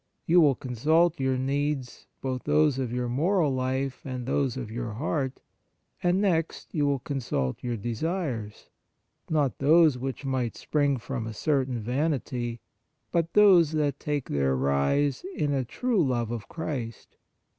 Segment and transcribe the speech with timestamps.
[0.25, 4.93] You will consult your needs, both those of your moral life and those of your
[4.93, 5.41] heart;
[6.01, 8.71] and next you will consult your desires,
[9.29, 12.61] not those which might spring from a certain vanity,
[13.11, 17.17] but those that take their rise in a true love of Christ.